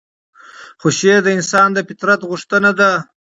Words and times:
خو 0.79 0.87
شعر 0.97 1.19
د 1.23 1.27
انسان 1.37 1.67
د 1.73 1.79
فطرت 1.89 2.19
غوښتنه 2.29 2.71
ده. 2.79 2.91